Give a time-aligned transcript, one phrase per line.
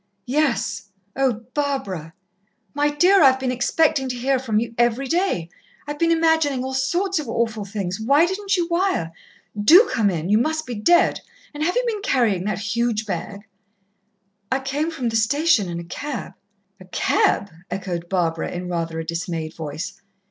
[0.25, 0.89] "Yes.
[1.15, 2.15] Oh, Barbara!"
[2.73, 5.47] "My dear I've been expecting to hear from you every day!
[5.85, 7.99] I've been imagining all sorts of awful things.
[7.99, 9.11] Why didn't you wire?
[9.55, 11.21] Do come in you must be dead,
[11.53, 13.41] and have you been carrying that huge bag?"
[14.51, 16.33] "I came from the station in a cab."
[16.79, 20.01] "A cab!" echoed Barbara in rather a dismayed voice.